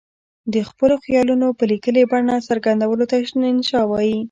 د 0.53 0.55
خپلو 0.69 0.95
خیالونو 1.05 1.47
په 1.57 1.63
لیکلې 1.71 2.03
بڼه 2.11 2.35
څرګندولو 2.47 3.03
ته 3.09 3.15
انشأ 3.51 3.81
وايي. 3.87 4.17